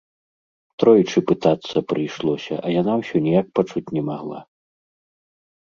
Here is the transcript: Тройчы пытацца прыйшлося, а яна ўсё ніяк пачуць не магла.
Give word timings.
Тройчы 0.83 1.19
пытацца 1.31 1.77
прыйшлося, 1.93 2.55
а 2.65 2.75
яна 2.81 2.93
ўсё 3.03 3.17
ніяк 3.29 3.47
пачуць 3.61 3.87
не 3.99 4.07
магла. 4.11 4.39